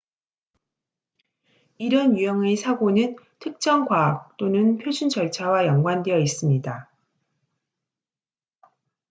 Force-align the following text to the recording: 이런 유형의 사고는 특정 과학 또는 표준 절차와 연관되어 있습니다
이런 1.77 2.17
유형의 2.17 2.57
사고는 2.57 3.17
특정 3.37 3.85
과학 3.85 4.35
또는 4.37 4.79
표준 4.79 5.09
절차와 5.09 5.67
연관되어 5.67 6.17
있습니다 6.17 6.89